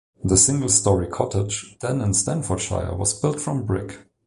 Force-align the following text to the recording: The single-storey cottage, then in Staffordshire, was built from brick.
The 0.23 0.35
single-storey 0.35 1.05
cottage, 1.09 1.77
then 1.79 2.01
in 2.01 2.15
Staffordshire, 2.15 2.95
was 2.95 3.13
built 3.21 3.39
from 3.39 3.67
brick. 3.67 3.99